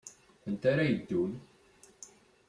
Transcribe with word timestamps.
Anta 0.47 0.67
ara 0.71 0.83
yeddun? 0.89 1.31